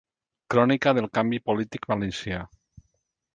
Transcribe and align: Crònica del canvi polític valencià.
Crònica 0.53 0.93
del 0.99 1.09
canvi 1.17 1.41
polític 1.49 1.87
valencià. 1.93 2.41